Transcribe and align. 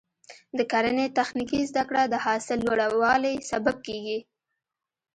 د 0.57 0.59
کرنې 0.71 1.05
تخنیکي 1.17 1.59
زده 1.69 1.83
کړه 1.89 2.03
د 2.07 2.15
حاصل 2.25 2.59
لوړوالي 2.67 3.35
سبب 3.51 3.75
کېږي. 3.87 4.19